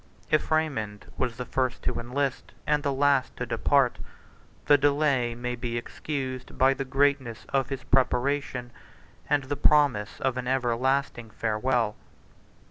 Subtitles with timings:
[0.31, 3.99] If Raymond was the first to enlist and the last to depart,
[4.65, 8.71] the delay may be excused by the greatness of his preparation
[9.29, 11.95] and the promise of an everlasting farewell.